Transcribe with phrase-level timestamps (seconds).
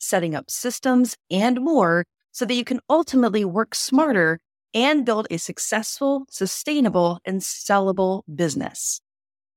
[0.00, 4.38] setting up systems, and more so that you can ultimately work smarter
[4.74, 9.00] and build a successful, sustainable, and sellable business.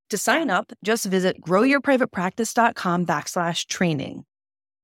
[0.09, 4.25] To sign up, just visit growyourprivatepractice.com backslash training.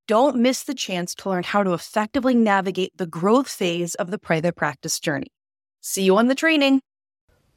[0.08, 4.18] Don't miss the chance to learn how to effectively navigate the growth phase of the
[4.18, 5.28] private practice journey.
[5.80, 6.80] See you on the training.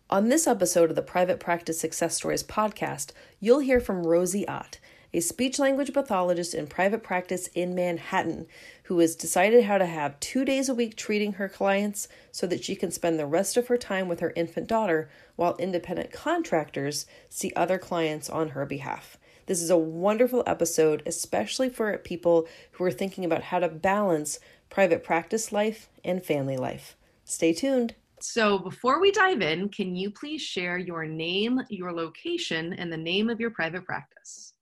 [0.09, 4.79] On this episode of the Private Practice Success Stories podcast, you'll hear from Rosie Ott
[5.13, 8.47] a speech language pathologist in private practice in Manhattan
[8.85, 12.63] who has decided how to have two days a week treating her clients so that
[12.63, 17.05] she can spend the rest of her time with her infant daughter while independent contractors
[17.29, 19.17] see other clients on her behalf.
[19.45, 24.39] This is a wonderful episode, especially for people who are thinking about how to balance
[24.69, 26.95] private practice life and family life.
[27.25, 27.95] Stay tuned.
[28.19, 32.97] So, before we dive in, can you please share your name, your location, and the
[32.97, 34.52] name of your private practice?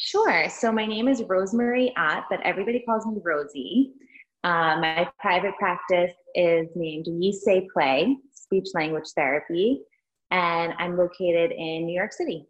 [0.00, 0.48] Sure.
[0.48, 3.94] So my name is Rosemary Ott, but everybody calls me Rosie.
[4.44, 9.80] Um, my private practice is named We Say Play Speech Language Therapy,
[10.30, 12.46] and I'm located in New York City.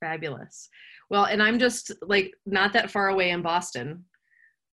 [0.00, 0.70] Fabulous.
[1.10, 4.06] Well, and I'm just like not that far away in Boston.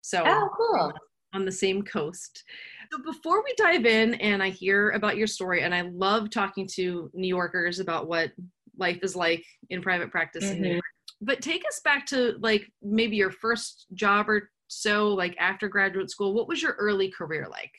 [0.03, 0.93] So, oh, cool.
[1.35, 2.45] On the same coast.
[2.93, 6.69] So, before we dive in and I hear about your story, and I love talking
[6.75, 8.31] to New Yorkers about what
[8.79, 10.55] life is like in private practice mm-hmm.
[10.55, 10.75] in New mm-hmm.
[10.75, 10.85] York
[11.20, 16.11] but take us back to like maybe your first job or so like after graduate
[16.11, 16.34] school.
[16.34, 17.73] What was your early career like?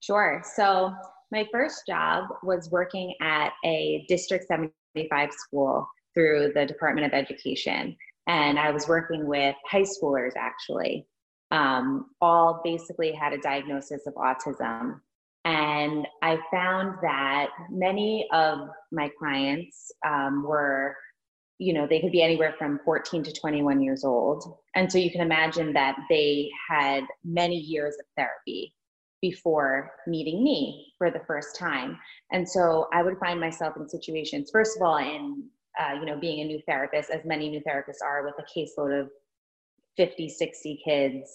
[0.00, 0.42] Sure.
[0.56, 0.92] So
[1.30, 7.96] my first job was working at a district 75 school through the department of education.
[8.26, 11.06] And i was working with high schoolers actually.
[11.52, 15.00] Um, all basically had a diagnosis of autism.
[15.44, 20.96] And i found that many of my clients um, were
[21.60, 24.56] you know, they could be anywhere from 14 to 21 years old.
[24.74, 28.74] And so you can imagine that they had many years of therapy
[29.20, 31.98] before meeting me for the first time.
[32.32, 35.44] And so I would find myself in situations, first of all, in,
[35.78, 38.98] uh, you know, being a new therapist, as many new therapists are with a caseload
[38.98, 39.10] of
[39.98, 41.30] 50, 60 kids,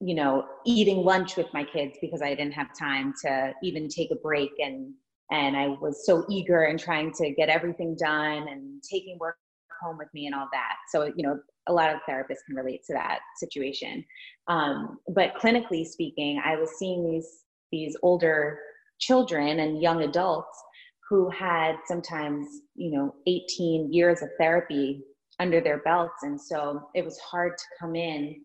[0.00, 4.10] you know, eating lunch with my kids because I didn't have time to even take
[4.10, 4.94] a break and
[5.30, 9.36] and I was so eager and trying to get everything done and taking work
[9.80, 10.76] home with me and all that.
[10.90, 11.38] So, you know,
[11.68, 14.04] a lot of therapists can relate to that situation.
[14.48, 17.42] Um, but clinically speaking, I was seeing these
[17.72, 18.60] these older
[19.00, 20.62] children and young adults
[21.10, 25.02] who had sometimes, you know, 18 years of therapy
[25.40, 28.36] under their belts, and so it was hard to come in.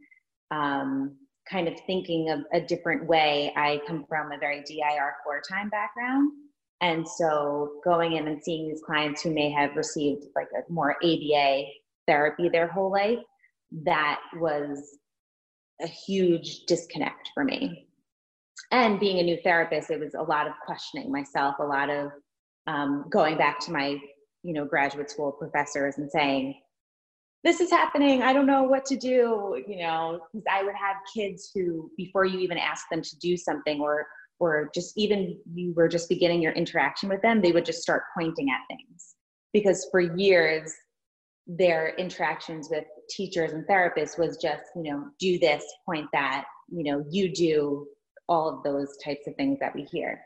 [0.50, 1.16] Um,
[1.50, 3.52] kind of thinking of a different way.
[3.56, 6.32] I come from a very DIR floor time background.
[6.82, 10.96] And so going in and seeing these clients who may have received like a more
[11.04, 11.64] ABA
[12.08, 13.20] therapy their whole life,
[13.84, 14.98] that was
[15.82, 17.88] a huge disconnect for me.
[18.72, 22.12] And being a new therapist, it was a lot of questioning myself, a lot of
[22.68, 23.98] um, going back to my,
[24.44, 26.56] you know, graduate school professors and saying,
[27.44, 28.22] this is happening.
[28.22, 32.26] I don't know what to do, you know, because I would have kids who, before
[32.26, 34.06] you even ask them to do something or
[34.42, 38.02] or just even you were just beginning your interaction with them, they would just start
[38.18, 39.14] pointing at things.
[39.54, 40.74] Because for years,
[41.46, 46.84] their interactions with teachers and therapists was just, you know, do this, point that, you
[46.84, 47.86] know, you do
[48.28, 50.20] all of those types of things that we hear.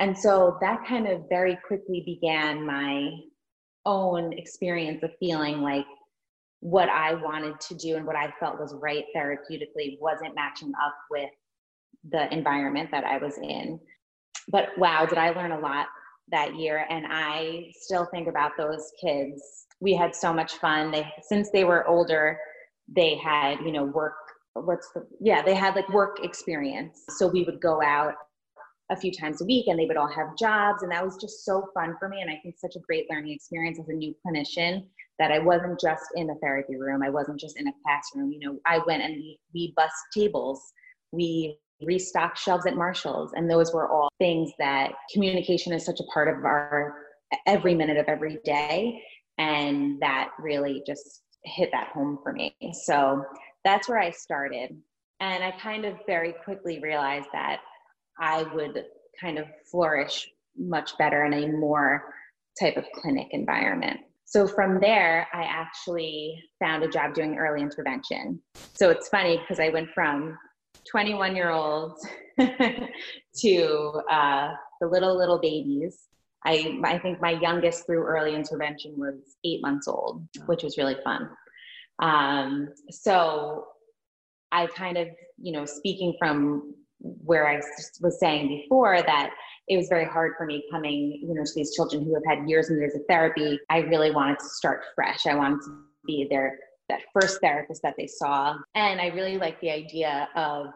[0.00, 3.08] And so that kind of very quickly began my
[3.86, 5.86] own experience of feeling like
[6.58, 10.96] what I wanted to do and what I felt was right therapeutically wasn't matching up
[11.08, 11.30] with
[12.10, 13.78] the environment that I was in.
[14.48, 15.86] But wow, did I learn a lot
[16.30, 19.66] that year and I still think about those kids.
[19.80, 20.90] We had so much fun.
[20.90, 22.38] They since they were older,
[22.88, 24.14] they had, you know, work
[24.54, 27.02] what's the yeah, they had like work experience.
[27.08, 28.14] So we would go out
[28.90, 31.44] a few times a week and they would all have jobs and that was just
[31.44, 34.14] so fun for me and I think such a great learning experience as a new
[34.26, 34.84] clinician
[35.20, 38.40] that I wasn't just in a therapy room, I wasn't just in a classroom, you
[38.40, 40.60] know, I went and we, we bust tables.
[41.12, 43.32] We restock shelves at Marshalls.
[43.34, 46.94] And those were all things that communication is such a part of our
[47.46, 49.02] every minute of every day.
[49.38, 52.54] And that really just hit that home for me.
[52.84, 53.24] So
[53.64, 54.76] that's where I started.
[55.20, 57.60] And I kind of very quickly realized that
[58.18, 58.84] I would
[59.20, 62.14] kind of flourish much better in a more
[62.58, 64.00] type of clinic environment.
[64.24, 68.40] So from there, I actually found a job doing early intervention.
[68.74, 70.38] So it's funny because I went from
[70.90, 72.06] 21 year olds
[72.38, 74.48] to uh,
[74.80, 76.06] the little, little babies.
[76.44, 80.96] I, I think my youngest through early intervention was eight months old, which was really
[81.04, 81.28] fun.
[82.00, 83.66] Um, so
[84.50, 85.08] I kind of,
[85.38, 87.60] you know, speaking from where I
[88.00, 89.30] was saying before that
[89.68, 92.48] it was very hard for me coming, you know, to these children who have had
[92.48, 93.58] years and years of therapy.
[93.70, 95.26] I really wanted to start fresh.
[95.26, 96.58] I wanted to be their
[96.90, 98.56] that first therapist that they saw.
[98.74, 100.66] And I really like the idea of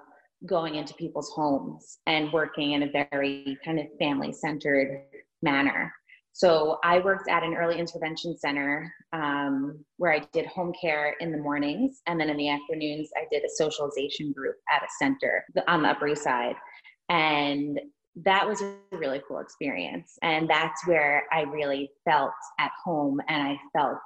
[0.46, 5.02] going into people's homes and working in a very kind of family centered
[5.42, 5.92] manner.
[6.32, 11.30] So I worked at an early intervention center um, where I did home care in
[11.30, 15.44] the mornings, and then in the afternoons I did a socialization group at a center
[15.68, 16.56] on the Upper East Side,
[17.08, 17.78] and
[18.16, 20.18] that was a really cool experience.
[20.22, 23.98] And that's where I really felt at home, and I felt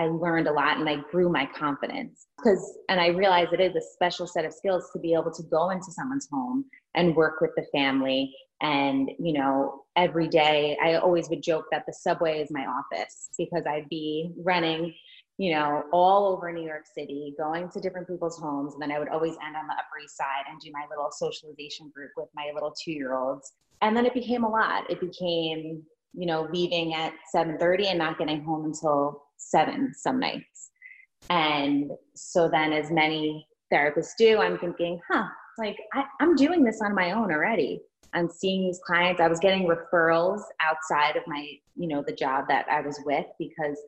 [0.00, 3.76] I learned a lot, and I grew my confidence because, and I realized it is
[3.76, 6.64] a special set of skills to be able to go into someone's home
[6.94, 11.84] and work with the family and, you know, every day I always would joke that
[11.86, 14.94] the subway is my office because I'd be running,
[15.38, 18.74] you know, all over New York City, going to different people's homes.
[18.74, 21.08] And then I would always end on the Upper East Side and do my little
[21.10, 23.52] socialization group with my little two year olds.
[23.80, 24.90] And then it became a lot.
[24.90, 25.82] It became,
[26.12, 30.70] you know, leaving at 7:30 and not getting home until seven some nights.
[31.28, 35.26] And so then as many therapists do, I'm thinking, huh,
[35.58, 37.80] like I, I'm doing this on my own already.
[38.12, 39.20] And seeing these clients.
[39.20, 41.46] I was getting referrals outside of my
[41.76, 43.78] you know the job that i was with because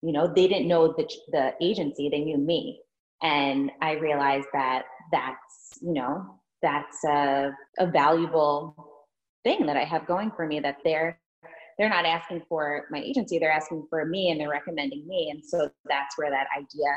[0.00, 2.08] you know they didn't know the, the agency.
[2.08, 2.80] They knew me.
[3.22, 8.74] And i realized that that's you know that's a, a valuable
[9.44, 11.20] thing that i have going for me that they're
[11.78, 15.30] they're not asking for my agency they're asking for me and they're recommending me.
[15.30, 16.88] And so that's where that idea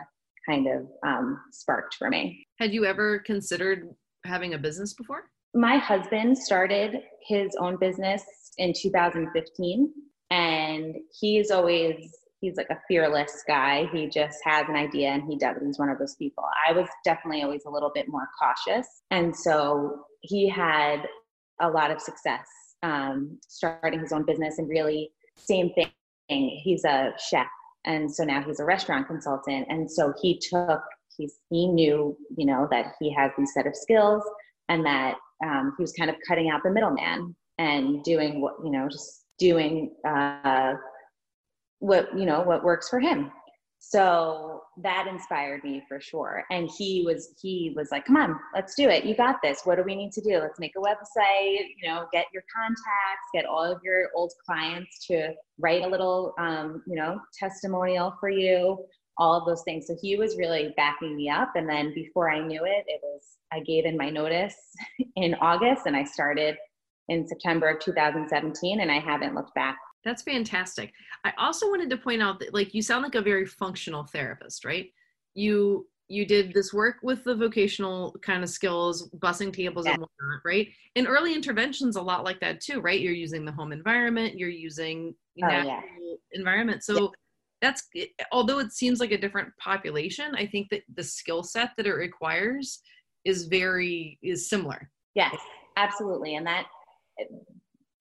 [0.49, 2.43] kind of um, sparked for me.
[2.59, 3.89] Had you ever considered
[4.25, 5.23] having a business before?
[5.53, 6.95] My husband started
[7.27, 8.23] his own business
[8.57, 9.91] in 2015
[10.31, 13.87] and he's always he's like a fearless guy.
[13.93, 16.43] He just has an idea and he does he's one of those people.
[16.67, 18.87] I was definitely always a little bit more cautious.
[19.11, 21.07] And so he had
[21.61, 22.47] a lot of success
[22.83, 25.89] um, starting his own business and really same thing.
[26.27, 27.47] He's a chef.
[27.85, 29.67] And so now he's a restaurant consultant.
[29.69, 30.81] And so he took
[31.17, 34.23] he's he knew you know that he has these set of skills
[34.69, 38.71] and that um, he was kind of cutting out the middleman and doing what you
[38.71, 40.73] know just doing uh,
[41.79, 43.31] what you know what works for him
[43.83, 46.43] so that inspired me for sure.
[46.51, 49.05] And he was he was like come on let's do it.
[49.05, 49.61] You got this.
[49.63, 50.37] What do we need to do?
[50.37, 55.05] Let's make a website you know get your contacts get all of your old clients
[55.07, 58.77] to write a little um, you know testimonial for you
[59.17, 59.87] all of those things.
[59.87, 61.51] So he was really backing me up.
[61.55, 64.55] And then before i knew it it was I gave in my notice
[65.15, 66.55] in August and I started
[67.09, 69.77] in September of 2017 and I haven't looked back.
[70.03, 70.93] That's fantastic.
[71.23, 74.65] I also wanted to point out that like you sound like a very functional therapist,
[74.65, 74.91] right?
[75.33, 79.93] You you did this work with the vocational kind of skills, bussing tables yeah.
[79.93, 80.67] and whatnot, right?
[80.97, 82.99] And early interventions a lot like that too, right?
[82.99, 86.15] You're using the home environment, you're using oh, natural yeah.
[86.33, 86.83] environment.
[86.83, 87.07] So yeah.
[87.61, 87.87] that's
[88.31, 91.93] although it seems like a different population, I think that the skill set that it
[91.93, 92.81] requires
[93.25, 95.35] is very is similar yes
[95.77, 96.65] absolutely and that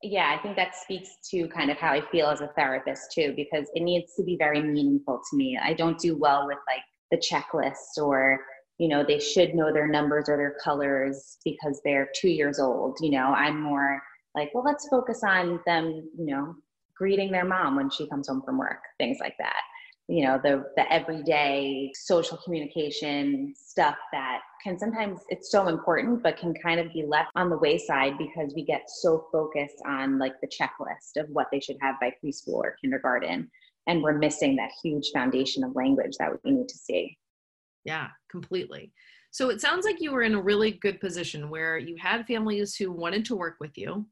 [0.03, 3.33] yeah i think that speaks to kind of how i feel as a therapist too
[3.37, 5.59] because it needs to be very meaningful to me.
[5.63, 8.41] I don't do well with like the checklist or
[8.79, 12.97] you know they should know their numbers or their colors because they're two years old
[13.01, 13.27] you know?
[13.27, 14.01] I'm more
[14.35, 16.55] like well let's focus on them you know
[16.97, 19.63] greeting their mom when she comes home from work things like that
[20.11, 26.37] you know the the everyday social communication stuff that can sometimes it's so important but
[26.37, 30.35] can kind of be left on the wayside because we get so focused on like
[30.41, 33.49] the checklist of what they should have by preschool or kindergarten
[33.87, 37.17] and we're missing that huge foundation of language that we need to see.
[37.85, 38.93] Yeah completely.
[39.31, 42.75] So it sounds like you were in a really good position where you had families
[42.75, 44.07] who wanted to work with you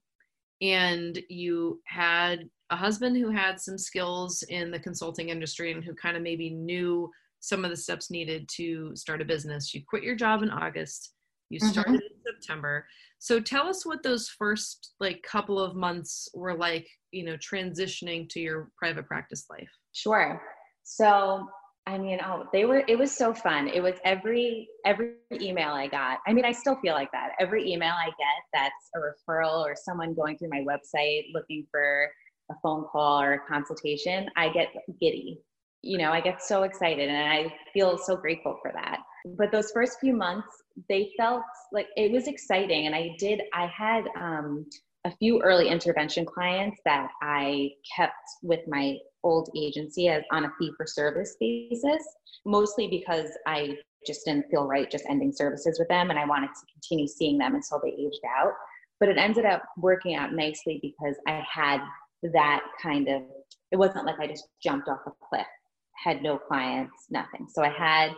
[0.60, 5.94] and you had a husband who had some skills in the consulting industry and who
[5.94, 7.10] kind of maybe knew
[7.40, 9.74] some of the steps needed to start a business.
[9.74, 11.14] You quit your job in August,
[11.50, 11.70] you mm-hmm.
[11.70, 12.28] started mm-hmm.
[12.28, 12.86] in September.
[13.20, 18.28] So tell us what those first like couple of months were like, you know, transitioning
[18.30, 19.70] to your private practice life.
[19.92, 20.40] Sure.
[20.84, 21.48] So
[21.88, 23.66] I mean, oh, they were, it was so fun.
[23.66, 26.18] It was every, every email I got.
[26.26, 27.30] I mean, I still feel like that.
[27.40, 32.10] Every email I get that's a referral or someone going through my website looking for
[32.50, 34.68] a phone call or a consultation, I get
[35.00, 35.40] giddy.
[35.82, 39.00] You know, I get so excited and I feel so grateful for that.
[39.36, 40.48] But those first few months,
[40.88, 42.86] they felt like it was exciting.
[42.86, 44.66] And I did, I had um,
[45.04, 50.50] a few early intervention clients that I kept with my old agency as on a
[50.58, 52.02] fee for service basis,
[52.44, 53.76] mostly because I
[54.06, 57.38] just didn't feel right just ending services with them and I wanted to continue seeing
[57.38, 58.52] them until they aged out.
[59.00, 61.80] But it ended up working out nicely because I had
[62.22, 63.22] that kind of
[63.70, 65.46] it wasn't like I just jumped off a cliff,
[65.94, 67.46] had no clients, nothing.
[67.52, 68.12] So I had,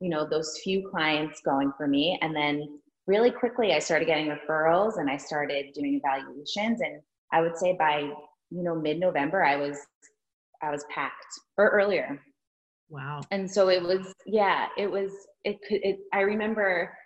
[0.00, 2.66] you know, those few clients going for me and then
[3.06, 7.00] really quickly I started getting referrals and I started doing evaluations and
[7.32, 9.78] I would say by, you know, mid-November I was
[10.62, 11.26] I was packed
[11.58, 12.18] or earlier.
[12.88, 13.20] Wow.
[13.30, 15.10] And so it was, yeah, it was,
[15.44, 16.96] it could, it, I remember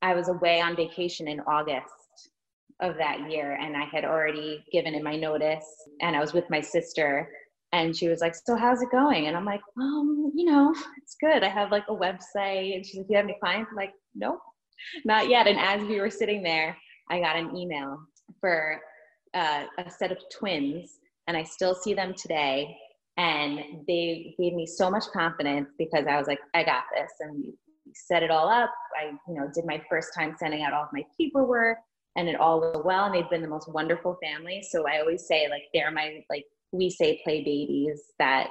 [0.00, 1.92] I was away on vacation in August
[2.82, 5.64] of that year and I had already given in my notice
[6.00, 7.30] and I was with my sister
[7.72, 9.28] and she was like, so how's it going?
[9.28, 11.42] And I'm like, um, you know, it's good.
[11.42, 12.74] I have like a website.
[12.74, 13.70] And she's like, do you have any clients?
[13.70, 14.40] I'm like, nope,
[15.04, 15.46] not yet.
[15.46, 16.76] And as we were sitting there,
[17.08, 17.98] I got an email
[18.40, 18.78] for
[19.32, 20.98] uh, a set of twins
[21.28, 22.76] and I still see them today
[23.16, 27.12] and they gave me so much confidence because I was like, I got this.
[27.20, 27.54] And we
[27.94, 28.70] set it all up.
[29.00, 31.78] I, you know, did my first time sending out all of my paperwork
[32.16, 33.06] and it all went well.
[33.06, 34.64] And they've been the most wonderful family.
[34.68, 38.48] So I always say like, they're my, like we say play babies that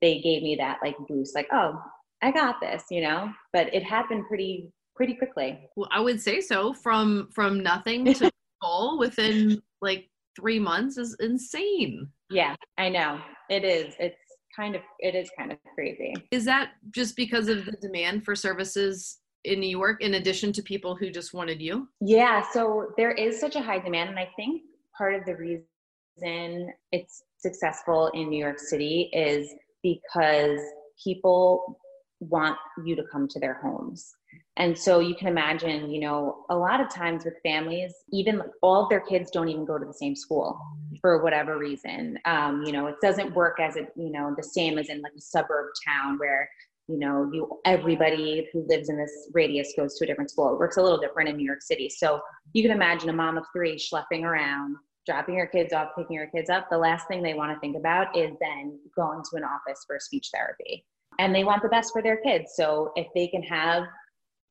[0.00, 1.80] they gave me that like boost, like, oh,
[2.22, 5.68] I got this, you know, but it happened pretty, pretty quickly.
[5.76, 8.30] Well, I would say so from, from nothing to
[8.62, 12.08] full within like three months is insane.
[12.30, 13.20] Yeah, I know.
[13.50, 13.94] It is.
[13.98, 14.16] It's
[14.54, 16.14] kind of it is kind of crazy.
[16.30, 20.62] Is that just because of the demand for services in New York in addition to
[20.62, 21.88] people who just wanted you?
[22.00, 24.62] Yeah, so there is such a high demand and I think
[24.96, 29.48] part of the reason it's successful in New York City is
[29.82, 30.60] because
[31.02, 31.78] people
[32.20, 34.14] want you to come to their homes.
[34.56, 38.50] And so you can imagine, you know, a lot of times with families, even like
[38.62, 40.58] all of their kids don't even go to the same school
[41.00, 42.18] for whatever reason.
[42.24, 45.12] Um, you know, it doesn't work as a, you know, the same as in like
[45.16, 46.48] a suburb town where,
[46.88, 50.52] you know, you everybody who lives in this radius goes to a different school.
[50.52, 51.88] It works a little different in New York City.
[51.88, 52.20] So
[52.52, 54.76] you can imagine a mom of three schlepping around,
[55.06, 56.68] dropping your kids off, picking your kids up.
[56.70, 59.98] The last thing they want to think about is then going to an office for
[59.98, 60.84] speech therapy.
[61.18, 62.52] And they want the best for their kids.
[62.54, 63.84] So if they can have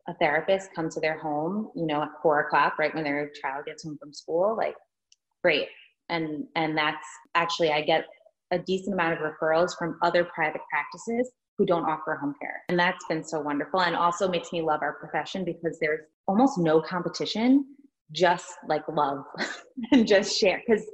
[0.08, 3.66] a therapist come to their home, you know, at four o'clock, right when their child
[3.66, 4.76] gets home from school, like
[5.44, 5.68] great.
[6.10, 8.06] And and that's actually I get
[8.52, 11.32] a decent amount of referrals from other private practices
[11.64, 12.62] who don't offer home care.
[12.68, 16.58] And that's been so wonderful and also makes me love our profession because there's almost
[16.58, 17.66] no competition,
[18.12, 19.24] just like love
[19.94, 20.86] and just share because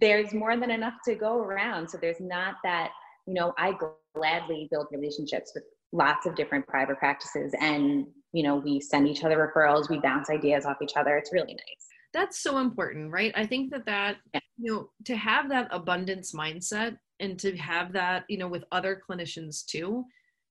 [0.00, 1.88] there's more than enough to go around.
[1.88, 2.90] So there's not that,
[3.26, 3.72] you know, I
[4.14, 9.24] gladly build relationships with lots of different private practices and you know we send each
[9.24, 13.30] other referrals we bounce ideas off each other it's really nice that's so important right
[13.36, 14.16] i think that that
[14.56, 19.00] you know to have that abundance mindset and to have that you know with other
[19.08, 20.04] clinicians too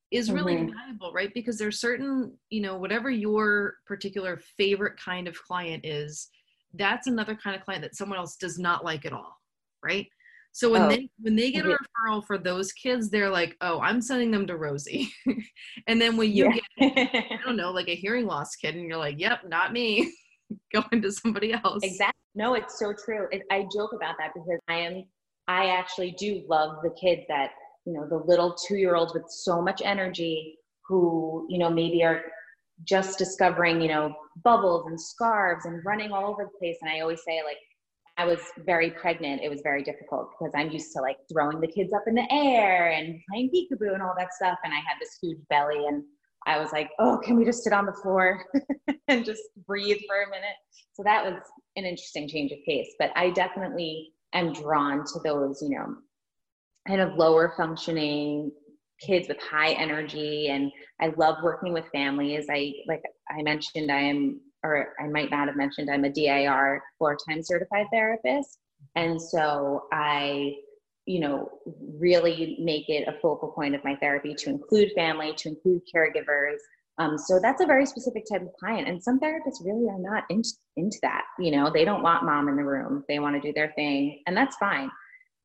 [0.09, 0.73] is really mm-hmm.
[0.75, 6.29] valuable right because there's certain you know whatever your particular favorite kind of client is
[6.73, 9.37] that's another kind of client that someone else does not like at all
[9.83, 10.07] right
[10.53, 10.89] so when oh.
[10.89, 14.45] they when they get a referral for those kids, they're like, "Oh, I'm sending them
[14.47, 15.09] to Rosie."
[15.87, 16.89] and then when you yeah.
[16.89, 20.13] get, I don't know, like a hearing loss kid, and you're like, "Yep, not me,"
[20.73, 21.83] going to somebody else.
[21.83, 22.19] Exactly.
[22.35, 23.27] No, it's so true.
[23.49, 25.03] I joke about that because I am,
[25.51, 27.51] I actually do love the kids that
[27.85, 32.03] you know, the little two year olds with so much energy who you know maybe
[32.03, 32.21] are
[32.85, 36.77] just discovering you know bubbles and scarves and running all over the place.
[36.81, 37.57] And I always say like
[38.17, 41.67] I was very pregnant, it was very difficult because I'm used to like throwing the
[41.67, 44.57] kids up in the air and playing peekaboo and all that stuff.
[44.63, 46.03] And I had this huge belly and
[46.47, 48.45] I was like, oh, can we just sit on the floor
[49.07, 50.55] and just breathe for a minute?
[50.93, 51.41] So that was
[51.75, 52.93] an interesting change of pace.
[52.99, 55.95] But I definitely am drawn to those, you know,
[56.87, 58.51] kind of lower functioning
[58.99, 60.47] kids with high energy.
[60.49, 62.45] And I love working with families.
[62.49, 66.83] I, like I mentioned, I am or I might not have mentioned, I'm a DIR
[66.97, 68.59] floor time certified therapist.
[68.95, 70.55] And so I,
[71.05, 71.49] you know,
[71.97, 76.57] really make it a focal point of my therapy to include family, to include caregivers.
[76.97, 78.87] Um, so that's a very specific type of client.
[78.87, 80.41] And some therapists really are not in,
[80.77, 81.23] into that.
[81.39, 84.21] You know, they don't want mom in the room, they want to do their thing,
[84.27, 84.89] and that's fine.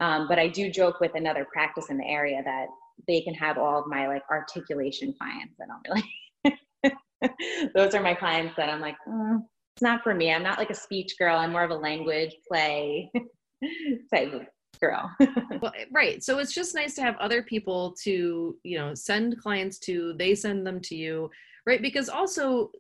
[0.00, 2.66] Um, but I do joke with another practice in the area that
[3.06, 5.54] they can have all of my like articulation clients.
[5.58, 6.04] That I don't
[6.44, 7.72] really.
[7.74, 9.38] Those are my clients that I'm like, mm,
[9.74, 10.32] it's not for me.
[10.32, 11.38] I'm not like a speech girl.
[11.38, 13.10] I'm more of a language play
[14.14, 14.42] type of
[14.80, 15.11] girl.
[15.21, 16.23] well, eh, right.
[16.23, 20.35] So it's just nice to have other people to, you know, send clients to, they
[20.35, 21.30] send them to you,
[21.66, 21.83] right?
[21.83, 22.71] Because also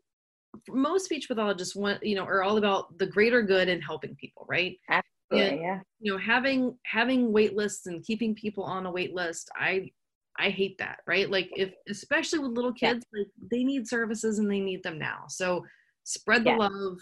[0.68, 4.46] most speech pathologists want, you know, are all about the greater good and helping people,
[4.48, 4.78] right?
[4.90, 5.80] Absolutely, and, yeah.
[6.00, 9.90] You know, having having wait lists and keeping people on a wait list, I
[10.38, 11.30] I hate that, right?
[11.30, 13.20] Like if especially with little kids, yeah.
[13.20, 15.24] like they need services and they need them now.
[15.28, 15.64] So
[16.04, 16.56] spread the yeah.
[16.56, 16.98] love,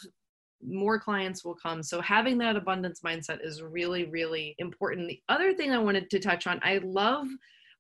[0.67, 1.83] more clients will come.
[1.83, 5.09] So having that abundance mindset is really, really important.
[5.09, 7.27] The other thing I wanted to touch on, I love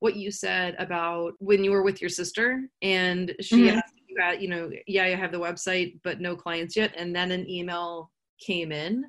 [0.00, 3.78] what you said about when you were with your sister and she mm-hmm.
[3.78, 6.92] asked you, at, you know, yeah, I have the website, but no clients yet.
[6.96, 8.10] And then an email
[8.44, 9.04] came in.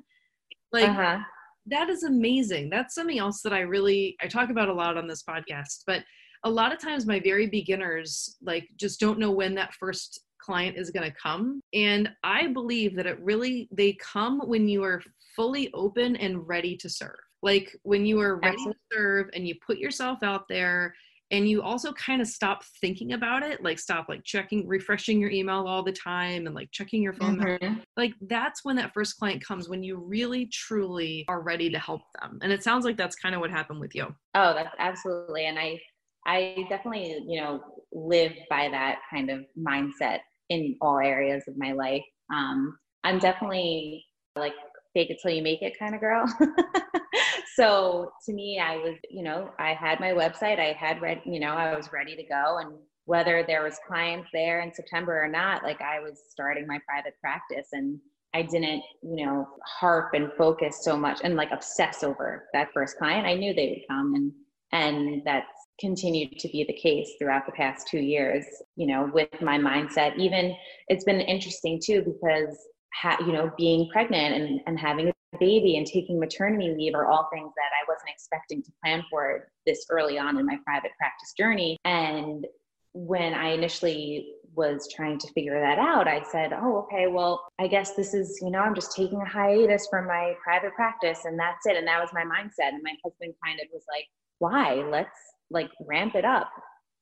[0.72, 1.18] Like uh-huh.
[1.66, 2.70] that is amazing.
[2.70, 6.02] That's something else that I really, I talk about a lot on this podcast, but
[6.44, 10.78] a lot of times my very beginners like just don't know when that first client
[10.78, 11.60] is going to come.
[11.74, 15.02] And i believe that it really they come when you are
[15.34, 17.18] fully open and ready to serve.
[17.42, 18.72] Like when you are ready Absolutely.
[18.72, 20.94] to serve and you put yourself out there
[21.30, 25.30] and you also kind of stop thinking about it like stop like checking refreshing your
[25.30, 27.74] email all the time and like checking your phone mm-hmm.
[27.96, 32.02] like that's when that first client comes when you really truly are ready to help
[32.20, 32.38] them.
[32.42, 34.14] And it sounds like that's kind of what happened with you.
[34.34, 35.80] Oh that's absolutely and i
[36.26, 37.60] i definitely you know
[37.92, 42.04] live by that kind of mindset in all areas of my life.
[42.32, 44.04] Um, I'm definitely
[44.36, 44.54] like
[44.94, 46.26] fake it till you make it kind of girl.
[47.54, 51.40] so to me, I was, you know, I had my website, I had read, you
[51.40, 52.58] know, I was ready to go.
[52.58, 52.74] And
[53.04, 57.14] whether there was clients there in September or not, like I was starting my private
[57.20, 57.98] practice and
[58.34, 62.98] I didn't, you know, harp and focus so much and like obsess over that first
[62.98, 63.26] client.
[63.26, 64.32] I knew they would come and
[64.72, 65.46] and that's
[65.78, 68.44] continued to be the case throughout the past two years
[68.76, 70.16] you know with my mindset.
[70.16, 70.54] Even
[70.88, 72.56] it's been interesting too because
[72.94, 77.06] ha- you know being pregnant and, and having a baby and taking maternity leave are
[77.06, 80.92] all things that i wasn't expecting to plan for this early on in my private
[80.96, 81.76] practice journey.
[81.84, 82.46] And
[82.94, 87.66] when i initially was trying to figure that out i said oh okay well i
[87.66, 91.38] guess this is you know i'm just taking a hiatus from my private practice and
[91.38, 91.76] that's it.
[91.76, 92.70] And that was my mindset.
[92.70, 94.06] And my husband kind of was like
[94.38, 94.74] why?
[94.74, 95.18] Let's
[95.50, 96.50] like ramp it up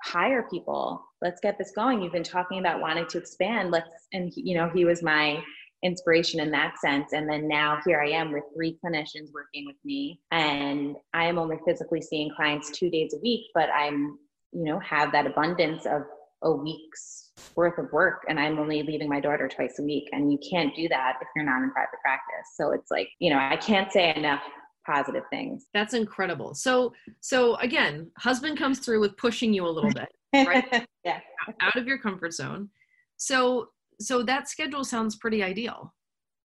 [0.04, 1.02] hire people.
[1.22, 2.02] Let's get this going.
[2.02, 3.70] You've been talking about wanting to expand.
[3.70, 5.42] Let's and you know he was my
[5.82, 7.12] inspiration in that sense.
[7.12, 10.20] And then now here i am with three clinicians working with me.
[10.30, 14.18] And i am only physically seeing clients two days a week but i'm
[14.52, 16.02] you know have that abundance of
[16.42, 18.24] a week's worth of work.
[18.28, 20.08] And i'm only leaving my daughter twice a week.
[20.12, 22.48] And you can't do that if you're not in private practice.
[22.56, 24.42] So it's like you know i can't say enough
[24.84, 25.66] positive things.
[25.74, 26.54] That's incredible.
[26.54, 30.08] So so again, husband comes through with pushing you a little bit,
[30.46, 30.86] right?
[31.04, 31.20] yeah.
[31.60, 32.68] Out of your comfort zone.
[33.16, 33.68] So
[34.00, 35.94] so that schedule sounds pretty ideal.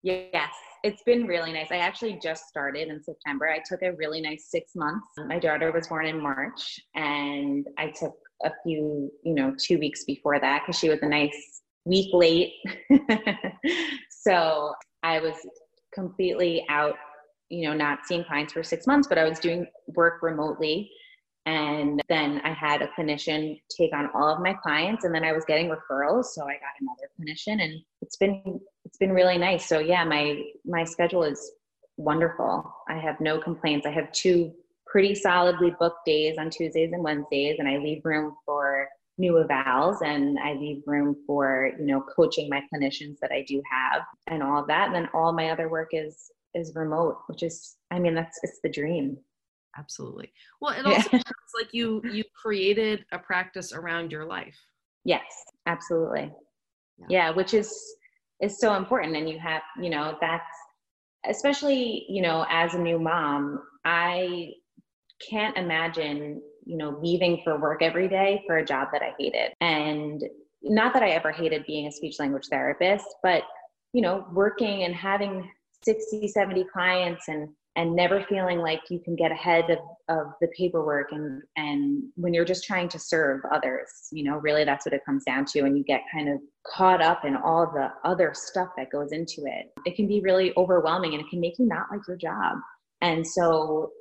[0.04, 1.68] Yes, it's been really nice.
[1.72, 3.50] I actually just started in September.
[3.50, 5.08] I took a really nice 6 months.
[5.28, 10.06] My daughter was born in March and I took a few, you know, 2 weeks
[10.06, 12.54] before that cuz she was a nice week late.
[14.10, 14.74] so,
[15.04, 15.36] I was
[15.94, 16.96] completely out
[17.50, 20.92] you know, not seeing clients for six months, but I was doing work remotely.
[21.46, 25.34] And then I had a clinician take on all of my clients and then I
[25.34, 26.26] was getting referrals.
[26.26, 29.68] So I got another clinician and it's been it's been really nice.
[29.68, 31.52] So yeah, my my schedule is
[31.98, 32.72] wonderful.
[32.88, 33.88] I have no complaints.
[33.88, 34.54] I have two
[34.86, 38.88] pretty solidly booked days on Tuesdays and Wednesdays, and I leave room for
[39.20, 43.62] new evals and I leave room for, you know, coaching my clinicians that I do
[43.70, 44.88] have and all of that.
[44.88, 48.60] And then all my other work is is remote, which is, I mean, that's it's
[48.64, 49.18] the dream.
[49.78, 50.32] Absolutely.
[50.62, 51.12] Well, it also yeah.
[51.12, 54.58] sounds like you you created a practice around your life.
[55.06, 55.24] Yes,
[55.68, 56.32] absolutely.
[56.98, 57.06] Yeah.
[57.10, 57.74] yeah, which is
[58.42, 60.46] is so important, and you have, you know, that's
[61.28, 64.52] especially, you know, as a new mom, I
[65.30, 69.52] can't imagine, you know, leaving for work every day for a job that I hated.
[69.60, 70.24] And
[70.62, 73.44] not that I ever hated being a speech language therapist, but
[73.94, 75.50] you know, working and having
[75.84, 79.78] 60 70 clients and and never feeling like you can get ahead of,
[80.10, 84.66] of the paperwork and and when you're just trying to serve others you know really
[84.66, 87.72] that's what it comes down to and you get kind of caught up in all
[87.74, 89.72] the other stuff that goes into it.
[89.86, 92.58] It can be really overwhelming and it can make you not like your job.
[93.02, 93.92] And so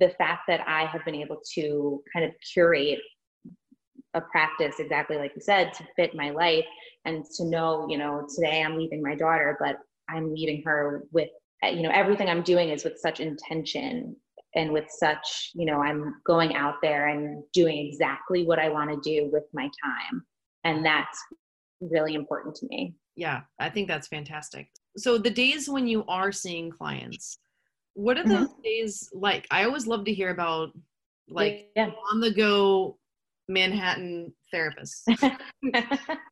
[0.00, 2.98] the fact that i have been able to kind of curate
[4.14, 6.64] a practice exactly like you said to fit my life
[7.04, 9.76] and to know you know today i'm leaving my daughter but
[10.08, 11.28] I'm leaving her with,
[11.62, 14.16] you know, everything I'm doing is with such intention
[14.54, 18.90] and with such, you know, I'm going out there and doing exactly what I want
[18.90, 20.22] to do with my time.
[20.64, 21.18] And that's
[21.80, 22.94] really important to me.
[23.16, 24.68] Yeah, I think that's fantastic.
[24.96, 27.38] So the days when you are seeing clients,
[27.94, 28.62] what are those mm-hmm.
[28.62, 29.46] days like?
[29.50, 30.70] I always love to hear about
[31.28, 31.90] like yeah.
[32.12, 32.96] on the go
[33.48, 35.02] Manhattan therapists.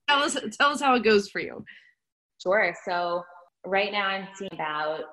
[0.08, 1.64] tell us tell us how it goes for you.
[2.40, 2.74] Sure.
[2.86, 3.22] So
[3.66, 5.04] right now I'm seeing about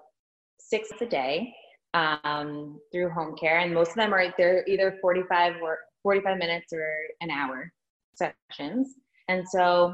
[0.59, 1.53] six a day
[1.93, 6.73] um, through home care, and most of them are they're either 45 or 45 minutes
[6.73, 6.85] or
[7.21, 7.71] an hour
[8.15, 8.95] sessions.
[9.27, 9.93] And so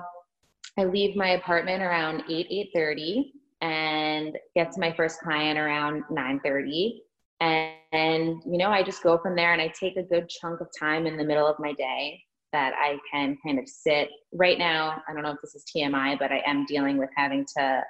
[0.78, 7.02] I leave my apartment around 8 8:30 and get to my first client around 9:30
[7.42, 10.62] and, and, you know, I just go from there and I take a good chunk
[10.62, 12.22] of time in the middle of my day
[12.54, 14.10] that I can kind of sit.
[14.34, 17.46] Right now, I don't know if this is TMI, but I am dealing with having
[17.58, 17.84] to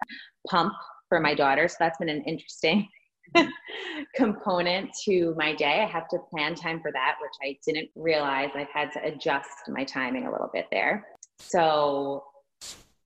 [0.50, 0.74] pump
[1.08, 1.68] for my daughter.
[1.68, 2.88] So that's been an interesting
[4.16, 5.82] component to my day.
[5.82, 8.50] I have to plan time for that, which I didn't realize.
[8.56, 11.06] I've had to adjust my timing a little bit there.
[11.40, 12.24] So,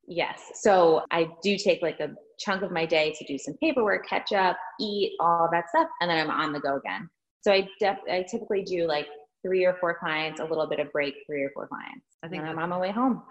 [0.08, 0.40] yes.
[0.56, 4.34] So I do take like a chunk of my day to do some paperwork, catch
[4.34, 7.10] up, eat, all that stuff, and then I'm on the go again.
[7.42, 9.08] So I def- I typically do like
[9.46, 12.06] three or four clients, a little bit of break, three or four clients.
[12.24, 13.24] I think I'm on my way home.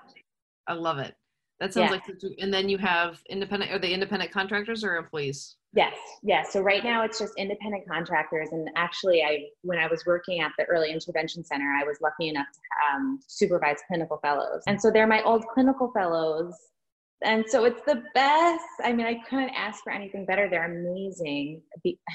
[0.69, 1.15] I love it.
[1.61, 2.01] That sounds yeah.
[2.09, 3.71] like, and then you have independent.
[3.71, 5.57] Are they independent contractors or employees?
[5.75, 6.53] Yes, yes.
[6.53, 10.51] So right now it's just independent contractors, and actually, I when I was working at
[10.59, 14.91] the early intervention center, I was lucky enough to um, supervise clinical fellows, and so
[14.91, 16.53] they're my old clinical fellows
[17.25, 18.65] and so it's the best.
[18.83, 20.49] I mean, I couldn't ask for anything better.
[20.49, 21.63] They're amazing.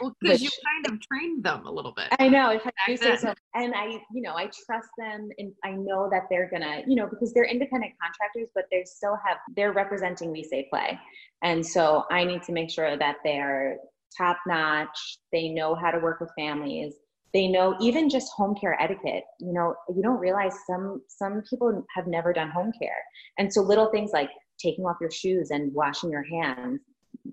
[0.01, 2.07] Well, because you kind of trained them a little bit.
[2.19, 3.33] I know, if I do say so.
[3.55, 7.07] And I, you know, I trust them, and I know that they're gonna, you know,
[7.07, 10.99] because they're independent contractors, but they still have they're representing We Say Play,
[11.43, 13.77] and so I need to make sure that they're
[14.17, 15.19] top notch.
[15.31, 16.93] They know how to work with families
[17.33, 21.83] they know even just home care etiquette you know you don't realize some some people
[21.95, 22.97] have never done home care.
[23.37, 24.29] And so little things like
[24.61, 26.79] taking off your shoes and washing your hands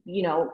[0.04, 0.50] you know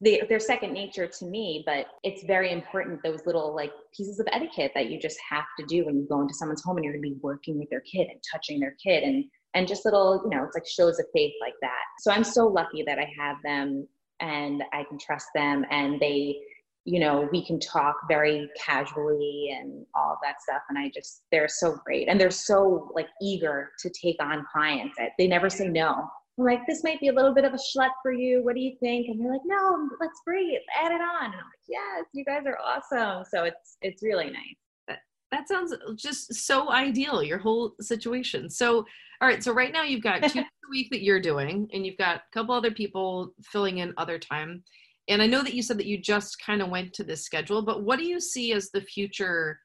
[0.00, 4.26] they, they're second nature to me but it's very important those little like pieces of
[4.32, 6.94] etiquette that you just have to do when you go into someone's home and you're
[6.94, 10.22] going to be working with their kid and touching their kid and and just little
[10.24, 11.82] you know it's like shows of faith like that.
[12.00, 13.86] So i'm so lucky that i have them
[14.20, 16.36] and i can trust them and they
[16.84, 20.62] you know, we can talk very casually and all that stuff.
[20.68, 22.08] And I just, they're so great.
[22.08, 24.96] And they're so like eager to take on clients.
[25.18, 26.08] They never say no.
[26.38, 28.42] I'm like, this might be a little bit of a schlep for you.
[28.42, 29.08] What do you think?
[29.08, 31.26] And they're like, no, let's breathe, add it on.
[31.26, 33.24] And I'm like, yes, you guys are awesome.
[33.30, 34.56] So it's, it's really nice.
[34.88, 34.98] That,
[35.32, 38.48] that sounds just so ideal, your whole situation.
[38.48, 38.86] So,
[39.20, 39.44] all right.
[39.44, 42.22] So right now you've got two a week that you're doing, and you've got a
[42.32, 44.62] couple other people filling in other time
[45.10, 47.62] and I know that you said that you just kind of went to this schedule,
[47.62, 49.58] but what do you see as the future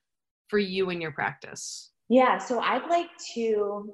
[0.49, 1.91] for you in your practice?
[2.09, 3.93] Yeah, so I'd like to,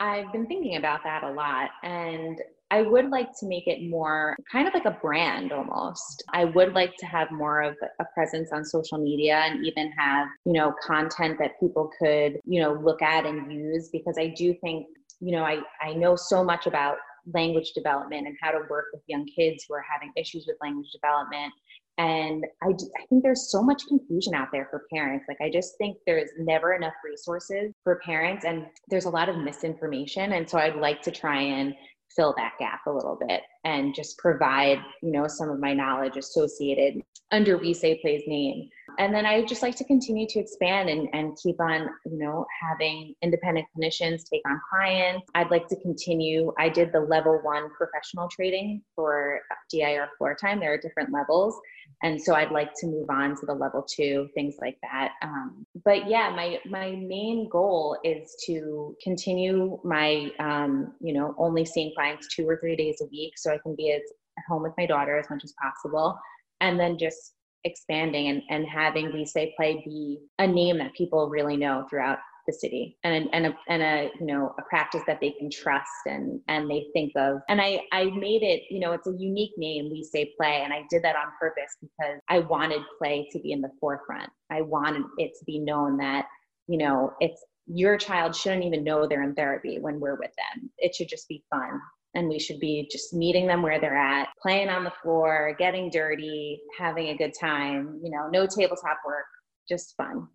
[0.00, 1.70] I've been thinking about that a lot.
[1.82, 2.40] And
[2.70, 6.22] I would like to make it more kind of like a brand almost.
[6.32, 10.28] I would like to have more of a presence on social media and even have,
[10.46, 14.54] you know, content that people could, you know, look at and use because I do
[14.62, 14.86] think,
[15.20, 16.96] you know, I, I know so much about
[17.34, 20.90] language development and how to work with young kids who are having issues with language
[20.92, 21.52] development.
[21.98, 25.26] And I, I think there's so much confusion out there for parents.
[25.28, 29.36] Like, I just think there's never enough resources for parents, and there's a lot of
[29.36, 30.32] misinformation.
[30.32, 31.74] And so I'd like to try and
[32.16, 36.16] fill that gap a little bit and just provide, you know, some of my knowledge
[36.16, 38.68] associated under We Say Play's name.
[38.98, 42.46] And then I just like to continue to expand and, and keep on, you know,
[42.60, 45.26] having independent clinicians take on clients.
[45.34, 46.52] I'd like to continue.
[46.58, 50.60] I did the level one professional training for DIR floor time.
[50.60, 51.58] There are different levels.
[52.02, 55.12] And so I'd like to move on to the level two, things like that.
[55.22, 61.64] Um, but yeah, my my main goal is to continue my, um, you know, only
[61.64, 64.02] seeing clients two or three days a week, so I can be at
[64.48, 66.18] home with my daughter as much as possible,
[66.60, 71.28] and then just expanding and, and having we say play be a name that people
[71.28, 75.20] really know throughout the city and and a, and a you know a practice that
[75.20, 77.40] they can trust and and they think of.
[77.48, 80.72] And i i made it you know it's a unique name we say play and
[80.72, 84.30] i did that on purpose because i wanted play to be in the forefront.
[84.50, 86.26] I wanted it to be known that
[86.66, 90.70] you know it's your child shouldn't even know they're in therapy when we're with them.
[90.78, 91.80] It should just be fun
[92.14, 95.90] and we should be just meeting them where they're at, playing on the floor, getting
[95.90, 99.26] dirty, having a good time, you know, no tabletop work,
[99.68, 100.28] just fun.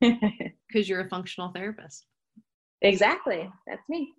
[0.68, 2.06] Because you're a functional therapist.
[2.82, 3.50] Exactly.
[3.66, 4.12] That's me.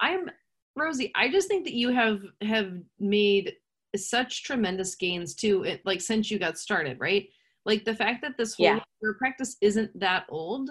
[0.00, 0.28] I'm
[0.76, 3.54] Rosie, I just think that you have have made
[3.96, 7.28] such tremendous gains too it like since you got started right
[7.64, 8.80] like the fact that this whole yeah.
[9.18, 10.70] practice isn't that old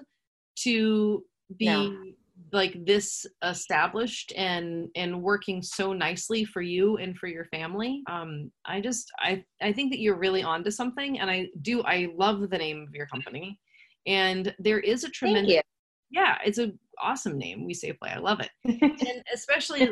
[0.56, 1.24] to
[1.58, 1.98] be no.
[2.52, 8.52] Like this established and and working so nicely for you and for your family um
[8.66, 12.50] i just i i think that you're really onto something and i do i love
[12.50, 13.60] the name of your company.
[14.08, 15.62] And there is a tremendous
[16.12, 16.72] yeah it's a
[17.02, 18.12] awesome name we say play.
[18.12, 18.52] I love it.
[18.82, 19.88] And especially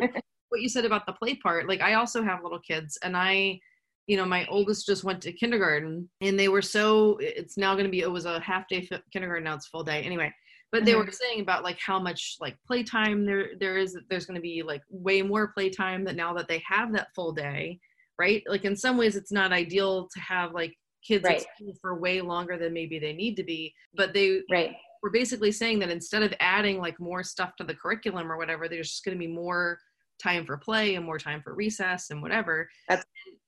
[0.49, 3.60] what you said about the play part like i also have little kids and i
[4.06, 7.86] you know my oldest just went to kindergarten and they were so it's now going
[7.86, 10.03] to be it was a half day kindergarten now it's full day.
[10.03, 10.32] Anyway
[10.73, 11.05] but they mm-hmm.
[11.05, 14.63] were saying about like how much like playtime there there is there's going to be
[14.63, 17.79] like way more playtime that now that they have that full day
[18.19, 20.75] right like in some ways it's not ideal to have like
[21.07, 21.45] kids right.
[21.79, 24.71] for way longer than maybe they need to be but they right
[25.03, 28.67] we're basically saying that instead of adding like more stuff to the curriculum or whatever
[28.67, 29.77] there's just going to be more
[30.21, 33.05] time for play and more time for recess and whatever that's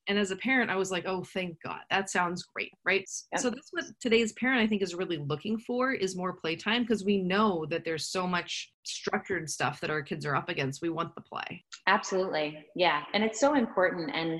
[0.07, 3.41] and as a parent i was like oh thank god that sounds great right yep.
[3.41, 7.03] so that's what today's parent i think is really looking for is more playtime because
[7.03, 10.89] we know that there's so much structured stuff that our kids are up against we
[10.89, 14.39] want the play absolutely yeah and it's so important and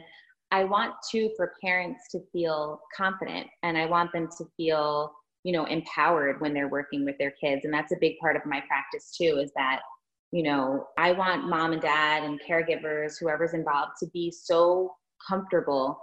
[0.51, 5.11] i want to for parents to feel confident and i want them to feel
[5.43, 8.45] you know empowered when they're working with their kids and that's a big part of
[8.45, 9.79] my practice too is that
[10.31, 14.91] you know i want mom and dad and caregivers whoever's involved to be so
[15.27, 15.99] comfortable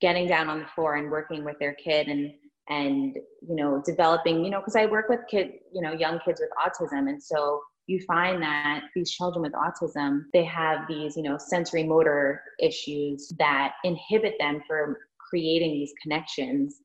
[0.00, 2.32] getting down on the floor and working with their kid and
[2.70, 6.40] and you know developing you know because i work with kid you know young kids
[6.40, 7.08] with autism.
[7.08, 11.84] And so you find that these children with autism they have these you know sensory
[11.84, 16.80] motor issues that inhibit them from creating these connections.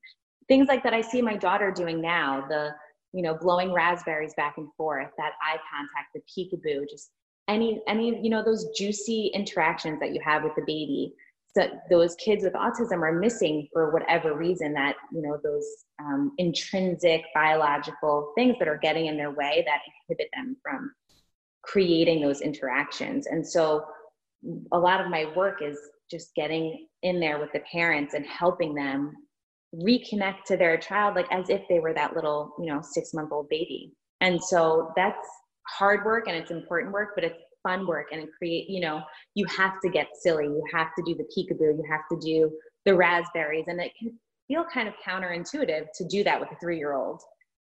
[0.48, 2.70] Things like that i see my daughter doing now the
[3.12, 7.10] you know blowing raspberries back and forth that eye contact the peekaboo just
[7.48, 11.14] any any you know those juicy interactions that you have with the baby
[11.54, 15.66] that those kids with autism are missing for whatever reason that you know those
[16.00, 20.92] um, intrinsic biological things that are getting in their way that inhibit them from
[21.62, 23.26] creating those interactions.
[23.26, 23.84] And so
[24.72, 25.78] a lot of my work is
[26.10, 29.12] just getting in there with the parents and helping them
[29.74, 33.32] reconnect to their child like as if they were that little you know six month
[33.32, 33.92] old baby.
[34.20, 35.28] And so that's
[35.68, 39.02] hard work and it's important work but it's fun work and create you know
[39.34, 40.44] you have to get silly.
[40.44, 41.76] You have to do the peekaboo.
[41.76, 42.50] You have to do
[42.86, 43.66] the raspberries.
[43.68, 44.12] And it can
[44.48, 47.22] feel kind of counterintuitive to do that with a three year old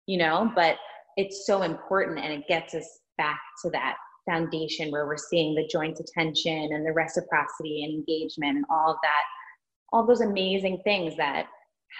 [0.06, 0.76] you know but
[1.16, 3.96] it's so important and it gets us back to that
[4.28, 8.98] foundation where we're seeing the joint attention and the reciprocity and engagement and all of
[9.02, 9.22] that
[9.94, 11.46] all those amazing things that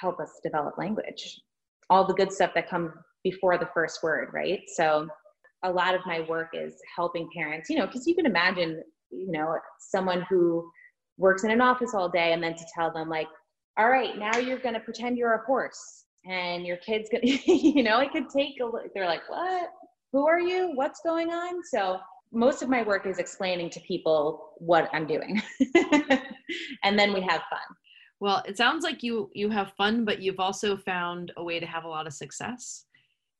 [0.00, 1.40] help us develop language.
[1.90, 4.60] All the good stuff that come before the first word right?
[4.74, 5.06] So
[5.64, 9.30] a lot of my work is helping parents, you know, because you can imagine, you
[9.32, 10.70] know, someone who
[11.16, 13.28] works in an office all day and then to tell them, like,
[13.78, 17.52] all right, now you're going to pretend you're a horse and your kid's going to,
[17.52, 19.70] you know, it could take a, they're like, what?
[20.12, 20.72] Who are you?
[20.74, 21.62] What's going on?
[21.64, 21.98] So
[22.32, 25.42] most of my work is explaining to people what I'm doing.
[26.84, 27.60] and then we have fun.
[28.20, 31.66] Well, it sounds like you you have fun, but you've also found a way to
[31.66, 32.86] have a lot of success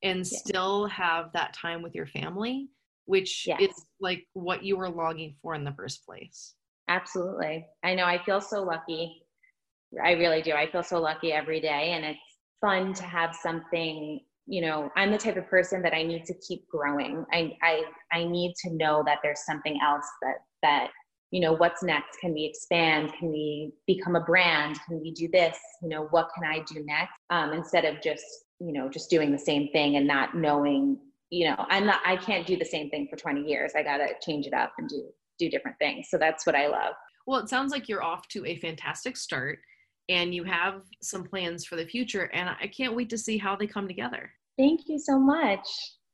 [0.02, 2.68] and still have that time with your family,
[3.07, 3.61] which yes.
[3.61, 6.54] is like what you were longing for in the first place.
[6.88, 7.66] Absolutely.
[7.83, 9.22] I know I feel so lucky.
[10.02, 10.52] I really do.
[10.52, 12.20] I feel so lucky every day and it's
[12.61, 16.35] fun to have something, you know, I'm the type of person that I need to
[16.46, 17.24] keep growing.
[17.33, 20.90] I I I need to know that there's something else that that
[21.35, 22.20] you know what's next?
[22.20, 23.12] Can we expand?
[23.18, 24.79] Can we become a brand?
[24.87, 25.59] Can we do this?
[25.83, 27.12] You know what can i do next?
[27.31, 28.25] Um, instead of just
[28.61, 30.97] you know just doing the same thing and not knowing
[31.31, 33.73] you know i'm not i can't do the same thing for 20 years.
[33.75, 35.09] I got to change it up and do
[35.40, 36.07] do different things.
[36.09, 36.94] So that's what i love.
[37.27, 39.59] Well it sounds like you're off to a fantastic start
[40.09, 43.57] and you have some plans for the future and i can't wait to see how
[43.57, 44.31] they come together.
[44.57, 45.66] Thank you so much.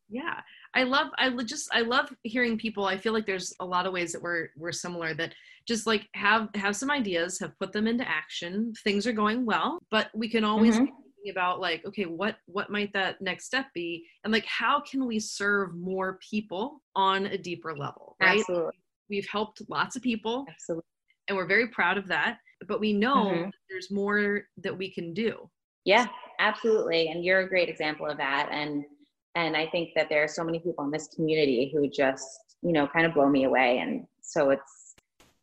[0.09, 0.41] Yeah
[0.75, 3.93] i love i just i love hearing people i feel like there's a lot of
[3.93, 5.35] ways that we're we're similar that
[5.67, 9.79] just like have have some ideas have put them into action things are going well
[9.91, 10.95] but we can always mm-hmm
[11.29, 15.19] about like okay what what might that next step be and like how can we
[15.19, 18.73] serve more people on a deeper level right Absolutely.
[19.11, 20.85] we've helped lots of people Absolutely.
[21.29, 23.51] and we're very proud of that but we know mm-hmm.
[23.69, 25.51] there's more that we can do
[25.85, 26.07] yeah
[26.39, 28.85] absolutely and you're a great example of that and
[29.35, 32.73] and i think that there are so many people in this community who just you
[32.73, 34.95] know kind of blow me away and so it's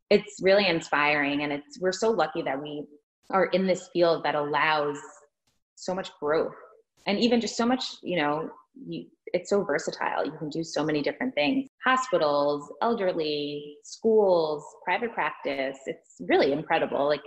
[0.09, 2.83] it's really inspiring and it's we're so lucky that we
[3.31, 4.97] are in this field that allows
[5.75, 6.55] so much growth
[7.05, 8.49] and even just so much you know
[8.85, 10.25] you, it's so versatile.
[10.25, 11.69] You can do so many different things.
[11.83, 15.77] Hospitals, elderly, schools, private practice.
[15.85, 17.07] It's really incredible.
[17.07, 17.23] Like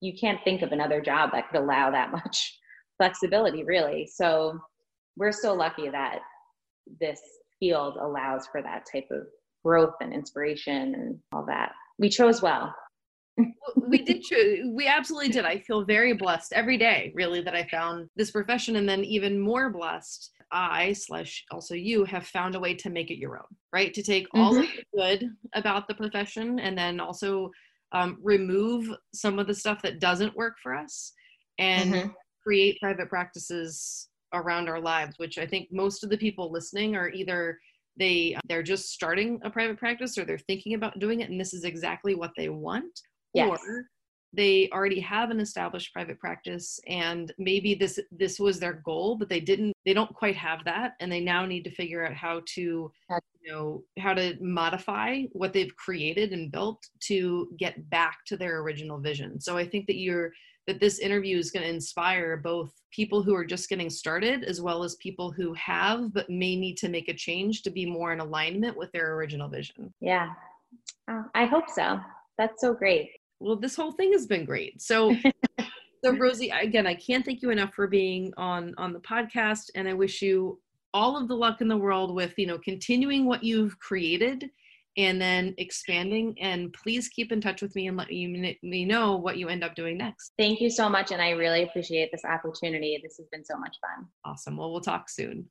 [0.00, 2.58] you can't think of another job that could allow that much
[2.96, 4.08] flexibility, really.
[4.12, 4.58] So
[5.16, 6.20] we're so lucky that
[7.00, 7.20] this
[7.58, 9.22] field allows for that type of
[9.64, 11.72] growth and inspiration and all that.
[11.98, 12.74] We chose well.
[13.88, 15.44] we did choose, we absolutely did.
[15.44, 19.38] I feel very blessed every day, really, that I found this profession, and then even
[19.38, 20.30] more blessed.
[20.52, 23.92] I slash also you have found a way to make it your own, right?
[23.92, 24.62] To take all mm-hmm.
[24.62, 27.50] of the good about the profession and then also
[27.92, 31.12] um, remove some of the stuff that doesn't work for us
[31.58, 32.08] and mm-hmm.
[32.44, 37.08] create private practices around our lives which i think most of the people listening are
[37.10, 37.58] either
[37.96, 41.40] they uh, they're just starting a private practice or they're thinking about doing it and
[41.40, 43.00] this is exactly what they want
[43.32, 43.48] yes.
[43.48, 43.86] or
[44.32, 49.28] they already have an established private practice and maybe this this was their goal but
[49.28, 52.42] they didn't they don't quite have that and they now need to figure out how
[52.46, 52.90] to
[53.40, 58.60] you know how to modify what they've created and built to get back to their
[58.60, 60.32] original vision so i think that you're
[60.66, 64.60] that this interview is going to inspire both people who are just getting started as
[64.60, 68.12] well as people who have but may need to make a change to be more
[68.12, 69.92] in alignment with their original vision.
[70.00, 70.30] Yeah.
[71.08, 72.00] Oh, i hope so.
[72.38, 73.10] That's so great.
[73.40, 74.80] Well this whole thing has been great.
[74.82, 75.14] So
[76.04, 79.88] so rosie again i can't thank you enough for being on on the podcast and
[79.88, 80.60] i wish you
[80.92, 84.50] all of the luck in the world with you know continuing what you've created
[84.96, 89.36] and then expanding and please keep in touch with me and let me know what
[89.36, 90.32] you end up doing next.
[90.38, 92.98] Thank you so much and i really appreciate this opportunity.
[93.02, 94.06] This has been so much fun.
[94.24, 94.56] Awesome.
[94.56, 95.46] Well we'll talk soon.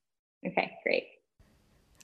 [0.45, 1.05] Okay great.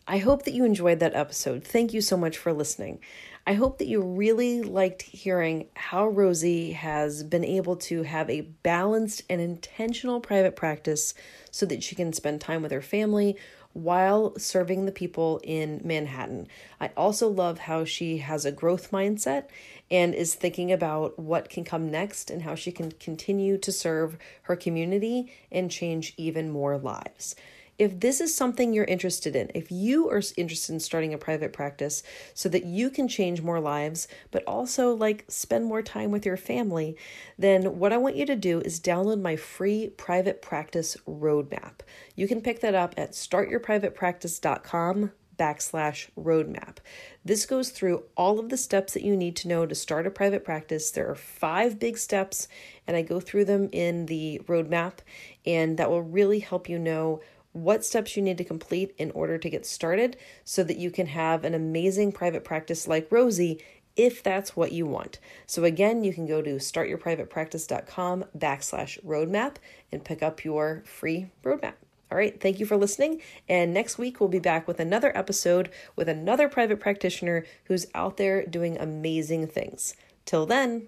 [0.07, 1.63] I hope that you enjoyed that episode.
[1.63, 2.99] Thank you so much for listening.
[3.45, 8.41] I hope that you really liked hearing how Rosie has been able to have a
[8.41, 11.13] balanced and intentional private practice
[11.49, 13.37] so that she can spend time with her family
[13.73, 16.47] while serving the people in Manhattan.
[16.79, 19.45] I also love how she has a growth mindset
[19.89, 24.17] and is thinking about what can come next and how she can continue to serve
[24.43, 27.35] her community and change even more lives
[27.81, 31.51] if this is something you're interested in, if you are interested in starting a private
[31.51, 32.03] practice
[32.35, 36.37] so that you can change more lives, but also like spend more time with your
[36.37, 36.95] family,
[37.39, 41.79] then what I want you to do is download my free private practice roadmap.
[42.15, 46.77] You can pick that up at startyourprivatepractice.com backslash roadmap.
[47.25, 50.11] This goes through all of the steps that you need to know to start a
[50.11, 50.91] private practice.
[50.91, 52.47] There are five big steps,
[52.85, 54.99] and I go through them in the roadmap,
[55.47, 57.21] and that will really help you know
[57.53, 61.07] what steps you need to complete in order to get started so that you can
[61.07, 63.61] have an amazing private practice like Rosie
[63.95, 65.19] if that's what you want.
[65.45, 69.55] So again, you can go to startyourprivatepractice.com backslash roadmap
[69.91, 71.73] and pick up your free roadmap.
[72.11, 73.21] All right, thank you for listening.
[73.47, 78.17] And next week, we'll be back with another episode with another private practitioner who's out
[78.17, 79.95] there doing amazing things.
[80.25, 80.87] Till then,